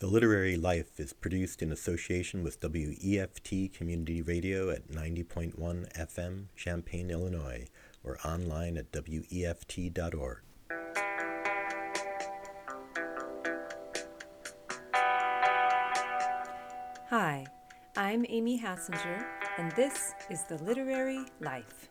The 0.00 0.06
Literary 0.06 0.56
Life 0.56 1.00
is 1.00 1.12
produced 1.12 1.60
in 1.60 1.72
association 1.72 2.44
with 2.44 2.60
WEFT 2.60 3.72
Community 3.72 4.22
Radio 4.22 4.70
at 4.70 4.86
90.1 4.86 5.56
FM, 5.56 6.44
Champaign, 6.54 7.10
Illinois, 7.10 7.66
or 8.04 8.16
online 8.24 8.76
at 8.76 8.92
WEFT.org. 8.92 10.38
Hi, 17.10 17.44
I'm 17.96 18.24
Amy 18.28 18.60
Hassinger, 18.60 19.26
and 19.58 19.72
this 19.72 20.14
is 20.30 20.44
The 20.44 20.58
Literary 20.58 21.24
Life. 21.40 21.88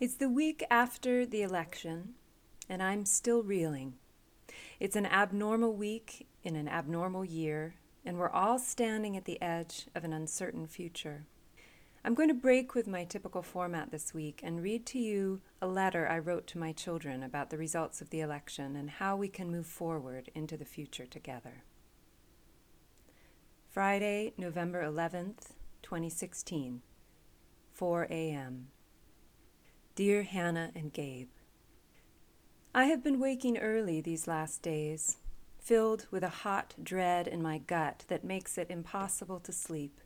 It's 0.00 0.14
the 0.14 0.30
week 0.30 0.64
after 0.70 1.26
the 1.26 1.42
election, 1.42 2.14
and 2.70 2.82
I'm 2.82 3.04
still 3.04 3.42
reeling. 3.42 3.98
It's 4.84 4.96
an 4.96 5.06
abnormal 5.06 5.72
week 5.72 6.26
in 6.42 6.56
an 6.56 6.68
abnormal 6.68 7.24
year, 7.24 7.76
and 8.04 8.18
we're 8.18 8.28
all 8.28 8.58
standing 8.58 9.16
at 9.16 9.24
the 9.24 9.40
edge 9.40 9.86
of 9.94 10.04
an 10.04 10.12
uncertain 10.12 10.66
future. 10.66 11.24
I'm 12.04 12.12
going 12.12 12.28
to 12.28 12.34
break 12.34 12.74
with 12.74 12.86
my 12.86 13.04
typical 13.04 13.40
format 13.40 13.90
this 13.90 14.12
week 14.12 14.40
and 14.42 14.62
read 14.62 14.84
to 14.88 14.98
you 14.98 15.40
a 15.62 15.66
letter 15.66 16.06
I 16.06 16.18
wrote 16.18 16.46
to 16.48 16.58
my 16.58 16.72
children 16.72 17.22
about 17.22 17.48
the 17.48 17.56
results 17.56 18.02
of 18.02 18.10
the 18.10 18.20
election 18.20 18.76
and 18.76 18.90
how 18.90 19.16
we 19.16 19.28
can 19.28 19.50
move 19.50 19.64
forward 19.64 20.30
into 20.34 20.54
the 20.54 20.66
future 20.66 21.06
together. 21.06 21.64
Friday, 23.70 24.34
November 24.36 24.84
11th, 24.84 25.52
2016, 25.82 26.82
4 27.72 28.06
a.m. 28.10 28.66
Dear 29.94 30.24
Hannah 30.24 30.72
and 30.74 30.92
Gabe, 30.92 31.30
I 32.76 32.86
have 32.86 33.04
been 33.04 33.20
waking 33.20 33.58
early 33.58 34.00
these 34.00 34.26
last 34.26 34.60
days, 34.60 35.18
filled 35.60 36.08
with 36.10 36.24
a 36.24 36.28
hot 36.42 36.74
dread 36.82 37.28
in 37.28 37.40
my 37.40 37.58
gut 37.58 38.04
that 38.08 38.24
makes 38.24 38.58
it 38.58 38.68
impossible 38.68 39.38
to 39.40 39.52
sleep. 39.52 40.00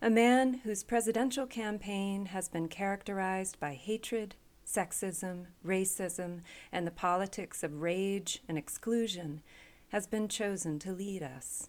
A 0.00 0.10
man 0.10 0.60
whose 0.62 0.84
presidential 0.84 1.48
campaign 1.48 2.26
has 2.26 2.48
been 2.48 2.68
characterized 2.68 3.58
by 3.58 3.74
hatred, 3.74 4.36
sexism, 4.64 5.46
racism, 5.66 6.42
and 6.70 6.86
the 6.86 6.92
politics 6.92 7.64
of 7.64 7.82
rage 7.82 8.44
and 8.48 8.56
exclusion 8.56 9.42
has 9.88 10.06
been 10.06 10.28
chosen 10.28 10.78
to 10.78 10.92
lead 10.92 11.20
us. 11.20 11.68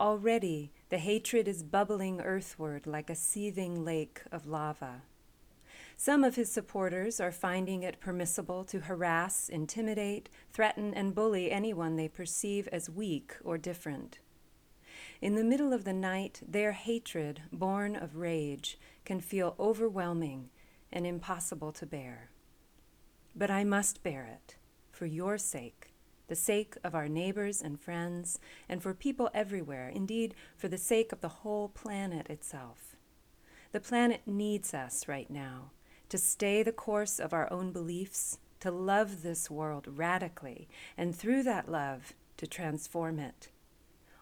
Already 0.00 0.72
the 0.88 0.98
hatred 0.98 1.46
is 1.46 1.62
bubbling 1.62 2.20
earthward 2.20 2.88
like 2.88 3.08
a 3.08 3.14
seething 3.14 3.84
lake 3.84 4.22
of 4.32 4.48
lava. 4.48 5.02
Some 6.02 6.24
of 6.24 6.36
his 6.36 6.50
supporters 6.50 7.20
are 7.20 7.30
finding 7.30 7.82
it 7.82 8.00
permissible 8.00 8.64
to 8.64 8.80
harass, 8.80 9.50
intimidate, 9.50 10.30
threaten, 10.50 10.94
and 10.94 11.14
bully 11.14 11.50
anyone 11.50 11.96
they 11.96 12.08
perceive 12.08 12.66
as 12.68 12.88
weak 12.88 13.36
or 13.44 13.58
different. 13.58 14.18
In 15.20 15.34
the 15.34 15.44
middle 15.44 15.74
of 15.74 15.84
the 15.84 15.92
night, 15.92 16.40
their 16.48 16.72
hatred, 16.72 17.42
born 17.52 17.96
of 17.96 18.16
rage, 18.16 18.78
can 19.04 19.20
feel 19.20 19.54
overwhelming 19.60 20.48
and 20.90 21.06
impossible 21.06 21.70
to 21.72 21.84
bear. 21.84 22.30
But 23.36 23.50
I 23.50 23.62
must 23.62 24.02
bear 24.02 24.24
it, 24.24 24.56
for 24.90 25.04
your 25.04 25.36
sake, 25.36 25.92
the 26.28 26.34
sake 26.34 26.76
of 26.82 26.94
our 26.94 27.08
neighbors 27.08 27.60
and 27.60 27.78
friends, 27.78 28.38
and 28.70 28.82
for 28.82 28.94
people 28.94 29.28
everywhere, 29.34 29.90
indeed, 29.90 30.34
for 30.56 30.68
the 30.68 30.78
sake 30.78 31.12
of 31.12 31.20
the 31.20 31.44
whole 31.44 31.68
planet 31.68 32.30
itself. 32.30 32.96
The 33.72 33.80
planet 33.80 34.22
needs 34.24 34.72
us 34.72 35.06
right 35.06 35.28
now 35.28 35.72
to 36.10 36.18
stay 36.18 36.62
the 36.62 36.72
course 36.72 37.18
of 37.18 37.32
our 37.32 37.50
own 37.52 37.72
beliefs, 37.72 38.38
to 38.60 38.70
love 38.70 39.22
this 39.22 39.50
world 39.50 39.86
radically, 39.88 40.68
and 40.96 41.16
through 41.16 41.42
that 41.44 41.70
love, 41.70 42.12
to 42.36 42.46
transform 42.46 43.18
it. 43.18 43.48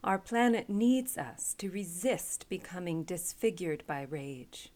Our 0.04 0.18
planet 0.18 0.70
needs 0.70 1.18
us 1.18 1.54
to 1.58 1.70
resist 1.70 2.48
becoming 2.48 3.02
disfigured 3.02 3.82
by 3.86 4.02
rage. 4.02 4.70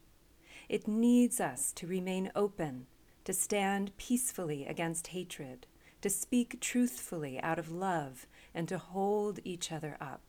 It 0.67 0.87
needs 0.87 1.39
us 1.39 1.71
to 1.73 1.87
remain 1.87 2.31
open, 2.35 2.87
to 3.23 3.33
stand 3.33 3.95
peacefully 3.97 4.65
against 4.65 5.07
hatred, 5.07 5.65
to 6.01 6.09
speak 6.09 6.59
truthfully 6.59 7.39
out 7.41 7.59
of 7.59 7.71
love, 7.71 8.27
and 8.53 8.67
to 8.67 8.77
hold 8.77 9.39
each 9.45 9.71
other 9.71 9.97
up. 10.01 10.21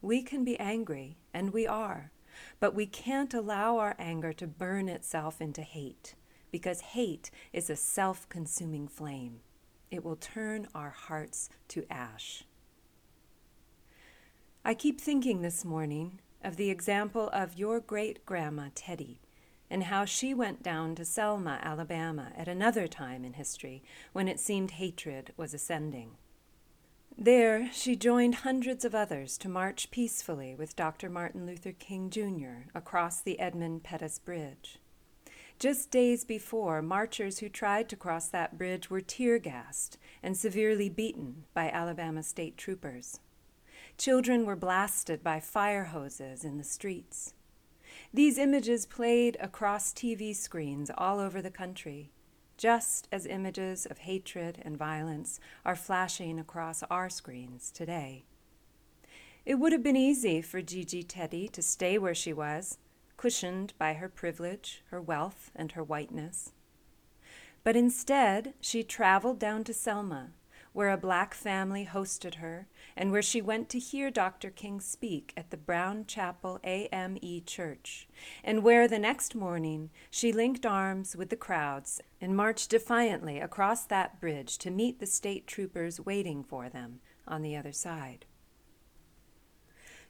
We 0.00 0.22
can 0.22 0.44
be 0.44 0.58
angry, 0.58 1.18
and 1.34 1.52
we 1.52 1.66
are, 1.66 2.12
but 2.60 2.74
we 2.74 2.86
can't 2.86 3.34
allow 3.34 3.78
our 3.78 3.94
anger 3.98 4.32
to 4.32 4.46
burn 4.46 4.88
itself 4.88 5.40
into 5.40 5.62
hate, 5.62 6.14
because 6.50 6.80
hate 6.80 7.30
is 7.52 7.70
a 7.70 7.76
self 7.76 8.28
consuming 8.28 8.88
flame. 8.88 9.40
It 9.90 10.04
will 10.04 10.16
turn 10.16 10.68
our 10.74 10.90
hearts 10.90 11.48
to 11.68 11.84
ash. 11.90 12.44
I 14.64 14.74
keep 14.74 15.00
thinking 15.00 15.40
this 15.40 15.64
morning 15.64 16.20
of 16.44 16.56
the 16.56 16.70
example 16.70 17.30
of 17.32 17.58
your 17.58 17.80
great 17.80 18.26
grandma, 18.26 18.68
Teddy, 18.74 19.20
and 19.70 19.84
how 19.84 20.04
she 20.04 20.34
went 20.34 20.62
down 20.62 20.94
to 20.94 21.04
Selma, 21.04 21.58
Alabama, 21.62 22.32
at 22.36 22.48
another 22.48 22.86
time 22.86 23.24
in 23.24 23.34
history 23.34 23.82
when 24.12 24.28
it 24.28 24.40
seemed 24.40 24.72
hatred 24.72 25.32
was 25.36 25.54
ascending. 25.54 26.16
There, 27.20 27.68
she 27.72 27.96
joined 27.96 28.36
hundreds 28.46 28.84
of 28.84 28.94
others 28.94 29.38
to 29.38 29.48
march 29.48 29.90
peacefully 29.90 30.54
with 30.54 30.76
Dr. 30.76 31.10
Martin 31.10 31.46
Luther 31.46 31.72
King 31.72 32.10
Jr. 32.10 32.70
across 32.76 33.20
the 33.20 33.40
Edmund 33.40 33.82
Pettus 33.82 34.20
Bridge. 34.20 34.78
Just 35.58 35.90
days 35.90 36.24
before, 36.24 36.80
marchers 36.80 37.40
who 37.40 37.48
tried 37.48 37.88
to 37.88 37.96
cross 37.96 38.28
that 38.28 38.56
bridge 38.56 38.88
were 38.88 39.00
tear 39.00 39.40
gassed 39.40 39.98
and 40.22 40.36
severely 40.36 40.88
beaten 40.88 41.46
by 41.54 41.68
Alabama 41.68 42.22
state 42.22 42.56
troopers. 42.56 43.18
Children 43.96 44.46
were 44.46 44.54
blasted 44.54 45.24
by 45.24 45.40
fire 45.40 45.86
hoses 45.86 46.44
in 46.44 46.56
the 46.56 46.62
streets. 46.62 47.34
These 48.14 48.38
images 48.38 48.86
played 48.86 49.36
across 49.40 49.92
TV 49.92 50.36
screens 50.36 50.88
all 50.96 51.18
over 51.18 51.42
the 51.42 51.50
country, 51.50 52.12
just 52.58 53.08
as 53.10 53.24
images 53.24 53.86
of 53.86 53.98
hatred 53.98 54.60
and 54.62 54.76
violence 54.76 55.40
are 55.64 55.76
flashing 55.76 56.38
across 56.38 56.82
our 56.90 57.08
screens 57.08 57.70
today. 57.70 58.24
It 59.46 59.54
would 59.54 59.72
have 59.72 59.82
been 59.82 59.96
easy 59.96 60.42
for 60.42 60.60
Gigi 60.60 61.02
Teddy 61.02 61.48
to 61.48 61.62
stay 61.62 61.96
where 61.96 62.14
she 62.14 62.34
was, 62.34 62.76
cushioned 63.16 63.72
by 63.78 63.94
her 63.94 64.08
privilege, 64.08 64.82
her 64.90 65.00
wealth, 65.00 65.50
and 65.56 65.72
her 65.72 65.82
whiteness. 65.82 66.52
But 67.64 67.76
instead, 67.76 68.54
she 68.60 68.82
traveled 68.82 69.38
down 69.38 69.64
to 69.64 69.72
Selma, 69.72 70.32
where 70.78 70.90
a 70.90 70.96
black 70.96 71.34
family 71.34 71.88
hosted 71.92 72.36
her 72.36 72.68
and 72.96 73.10
where 73.10 73.20
she 73.20 73.42
went 73.42 73.68
to 73.68 73.80
hear 73.80 74.12
Dr. 74.12 74.48
King 74.48 74.80
speak 74.80 75.32
at 75.36 75.50
the 75.50 75.56
Brown 75.56 76.04
Chapel 76.06 76.60
AME 76.62 77.42
Church, 77.44 78.06
and 78.44 78.62
where 78.62 78.86
the 78.86 79.00
next 79.00 79.34
morning 79.34 79.90
she 80.08 80.30
linked 80.32 80.64
arms 80.64 81.16
with 81.16 81.30
the 81.30 81.36
crowds 81.36 82.00
and 82.20 82.36
marched 82.36 82.70
defiantly 82.70 83.40
across 83.40 83.86
that 83.86 84.20
bridge 84.20 84.56
to 84.58 84.70
meet 84.70 85.00
the 85.00 85.06
state 85.06 85.48
troopers 85.48 85.98
waiting 85.98 86.44
for 86.44 86.68
them 86.68 87.00
on 87.26 87.42
the 87.42 87.56
other 87.56 87.72
side. 87.72 88.24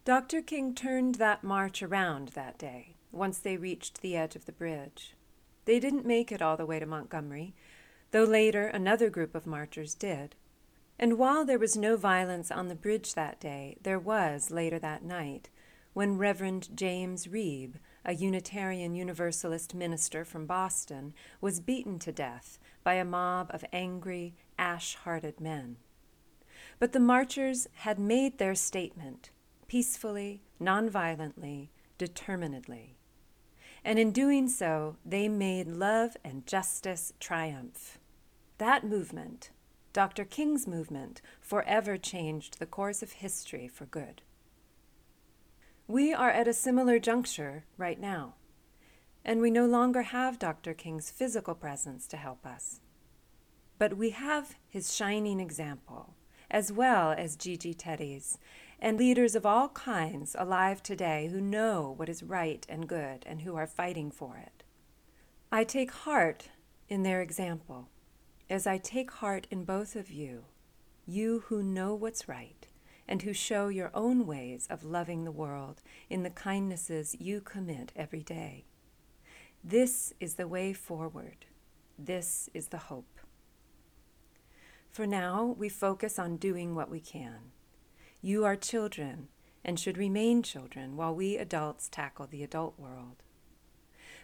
Dr. 0.04 0.42
King 0.42 0.74
turned 0.74 1.14
that 1.14 1.42
march 1.42 1.82
around 1.82 2.28
that 2.34 2.58
day 2.58 2.94
once 3.10 3.38
they 3.38 3.56
reached 3.56 4.02
the 4.02 4.18
edge 4.18 4.36
of 4.36 4.44
the 4.44 4.52
bridge. 4.52 5.14
They 5.64 5.80
didn't 5.80 6.04
make 6.04 6.30
it 6.30 6.42
all 6.42 6.58
the 6.58 6.66
way 6.66 6.78
to 6.78 6.84
Montgomery, 6.84 7.54
though 8.10 8.24
later 8.24 8.66
another 8.66 9.08
group 9.08 9.34
of 9.34 9.46
marchers 9.46 9.94
did. 9.94 10.34
And 10.98 11.18
while 11.18 11.44
there 11.44 11.58
was 11.58 11.76
no 11.76 11.96
violence 11.96 12.50
on 12.50 12.68
the 12.68 12.74
bridge 12.74 13.14
that 13.14 13.38
day, 13.38 13.76
there 13.82 13.98
was 13.98 14.50
later 14.50 14.78
that 14.80 15.04
night, 15.04 15.48
when 15.92 16.18
Reverend 16.18 16.76
James 16.76 17.26
Reeb, 17.28 17.74
a 18.04 18.14
Unitarian 18.14 18.94
Universalist 18.94 19.74
minister 19.74 20.24
from 20.24 20.46
Boston, 20.46 21.14
was 21.40 21.60
beaten 21.60 21.98
to 22.00 22.12
death 22.12 22.58
by 22.82 22.94
a 22.94 23.04
mob 23.04 23.50
of 23.50 23.64
angry, 23.72 24.34
ash 24.58 24.96
hearted 24.96 25.40
men. 25.40 25.76
But 26.78 26.92
the 26.92 27.00
marchers 27.00 27.68
had 27.74 27.98
made 27.98 28.38
their 28.38 28.54
statement 28.54 29.30
peacefully, 29.68 30.42
nonviolently, 30.60 31.68
determinedly. 31.98 32.96
And 33.84 33.98
in 33.98 34.10
doing 34.10 34.48
so, 34.48 34.96
they 35.04 35.28
made 35.28 35.68
love 35.68 36.16
and 36.24 36.46
justice 36.46 37.12
triumph. 37.20 37.98
That 38.56 38.84
movement, 38.84 39.50
Dr. 39.98 40.24
King's 40.24 40.68
movement 40.68 41.20
forever 41.40 41.96
changed 41.96 42.60
the 42.60 42.66
course 42.66 43.02
of 43.02 43.14
history 43.14 43.66
for 43.66 43.84
good. 43.84 44.22
We 45.88 46.14
are 46.14 46.30
at 46.30 46.46
a 46.46 46.52
similar 46.52 47.00
juncture 47.00 47.64
right 47.76 47.98
now, 47.98 48.36
and 49.24 49.40
we 49.40 49.50
no 49.50 49.66
longer 49.66 50.02
have 50.02 50.38
Dr. 50.38 50.72
King's 50.72 51.10
physical 51.10 51.56
presence 51.56 52.06
to 52.06 52.16
help 52.16 52.46
us. 52.46 52.80
But 53.76 53.96
we 53.96 54.10
have 54.10 54.54
his 54.68 54.94
shining 54.94 55.40
example, 55.40 56.14
as 56.48 56.70
well 56.70 57.10
as 57.10 57.34
Gigi 57.34 57.74
Teddy's, 57.74 58.38
and 58.78 58.98
leaders 58.98 59.34
of 59.34 59.44
all 59.44 59.70
kinds 59.70 60.36
alive 60.38 60.80
today 60.80 61.28
who 61.32 61.40
know 61.40 61.92
what 61.96 62.08
is 62.08 62.22
right 62.22 62.64
and 62.68 62.88
good 62.88 63.24
and 63.26 63.40
who 63.40 63.56
are 63.56 63.66
fighting 63.66 64.12
for 64.12 64.36
it. 64.36 64.62
I 65.50 65.64
take 65.64 65.90
heart 65.90 66.50
in 66.88 67.02
their 67.02 67.20
example 67.20 67.88
as 68.50 68.66
I 68.66 68.78
take 68.78 69.10
heart 69.10 69.46
in 69.50 69.64
both 69.64 69.94
of 69.94 70.10
you, 70.10 70.44
you 71.06 71.44
who 71.46 71.62
know 71.62 71.94
what's 71.94 72.28
right 72.28 72.66
and 73.06 73.22
who 73.22 73.32
show 73.32 73.68
your 73.68 73.90
own 73.94 74.26
ways 74.26 74.66
of 74.70 74.84
loving 74.84 75.24
the 75.24 75.32
world 75.32 75.82
in 76.08 76.22
the 76.22 76.30
kindnesses 76.30 77.16
you 77.18 77.40
commit 77.40 77.92
every 77.96 78.22
day. 78.22 78.64
This 79.62 80.12
is 80.20 80.34
the 80.34 80.48
way 80.48 80.72
forward. 80.72 81.46
This 81.98 82.48
is 82.54 82.68
the 82.68 82.78
hope. 82.78 83.18
For 84.90 85.06
now, 85.06 85.54
we 85.58 85.68
focus 85.68 86.18
on 86.18 86.36
doing 86.36 86.74
what 86.74 86.90
we 86.90 87.00
can. 87.00 87.52
You 88.22 88.44
are 88.44 88.56
children 88.56 89.28
and 89.64 89.78
should 89.78 89.98
remain 89.98 90.42
children 90.42 90.96
while 90.96 91.14
we 91.14 91.36
adults 91.36 91.88
tackle 91.88 92.26
the 92.26 92.42
adult 92.42 92.78
world. 92.78 93.22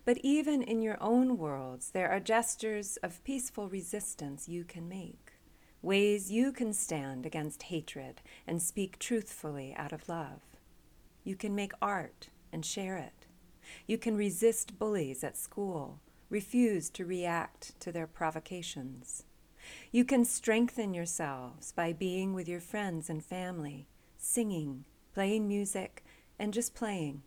But 0.04 0.18
even 0.22 0.62
in 0.62 0.82
your 0.82 0.98
own 1.02 1.38
worlds, 1.38 1.90
there 1.90 2.10
are 2.10 2.20
gestures 2.20 2.98
of 2.98 3.24
peaceful 3.24 3.68
resistance 3.68 4.48
you 4.48 4.64
can 4.64 4.86
make, 4.86 5.32
ways 5.80 6.30
you 6.30 6.52
can 6.52 6.74
stand 6.74 7.24
against 7.24 7.64
hatred 7.64 8.20
and 8.46 8.60
speak 8.60 8.98
truthfully 8.98 9.74
out 9.76 9.92
of 9.92 10.08
love. 10.08 10.42
You 11.24 11.36
can 11.36 11.54
make 11.54 11.72
art 11.80 12.28
and 12.52 12.66
share 12.66 12.98
it. 12.98 13.26
You 13.86 13.96
can 13.96 14.14
resist 14.14 14.78
bullies 14.78 15.24
at 15.24 15.38
school, 15.38 16.00
refuse 16.28 16.90
to 16.90 17.06
react 17.06 17.78
to 17.80 17.90
their 17.90 18.06
provocations. 18.06 19.24
You 19.90 20.04
can 20.04 20.26
strengthen 20.26 20.92
yourselves 20.92 21.72
by 21.72 21.94
being 21.94 22.34
with 22.34 22.46
your 22.46 22.60
friends 22.60 23.08
and 23.08 23.24
family, 23.24 23.88
singing, 24.18 24.84
playing 25.14 25.48
music, 25.48 26.04
and 26.38 26.52
just 26.52 26.74
playing. 26.74 27.22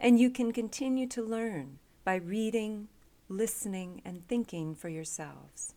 And 0.00 0.18
you 0.18 0.30
can 0.30 0.52
continue 0.52 1.06
to 1.08 1.22
learn 1.22 1.78
by 2.04 2.16
reading, 2.16 2.88
listening, 3.28 4.02
and 4.04 4.26
thinking 4.28 4.74
for 4.74 4.88
yourselves. 4.88 5.74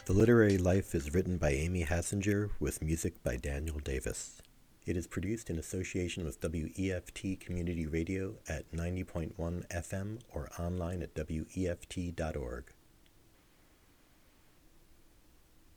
The 0.06 0.13
Literary 0.13 0.57
Life 0.57 0.95
is 0.95 1.13
written 1.13 1.38
by 1.38 1.51
Amy 1.51 1.86
Hassinger 1.86 2.50
with 2.60 2.81
music 2.81 3.21
by 3.21 3.36
Daniel 3.36 3.77
Davis. 3.77 4.42
It 4.85 4.97
is 4.97 5.07
produced 5.07 5.50
in 5.50 5.57
association 5.57 6.25
with 6.25 6.41
WEFT 6.41 7.39
Community 7.39 7.88
Radio 7.88 8.35
at 8.50 8.69
90.1 8.74 9.31
FM 9.69 10.19
or 10.30 10.50
online 10.59 11.01
at 11.01 11.13
WEFT.org. 11.13 12.74